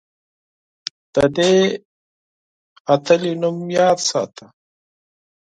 [1.13, 1.53] د دې
[2.87, 4.45] قهرمانې نوم یاد ساته.